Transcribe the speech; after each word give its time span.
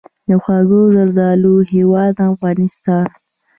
د 0.27 0.29
خوږو 0.43 0.81
زردالو 0.95 1.53
هیواد 1.73 2.15
افغانستان. 2.29 3.07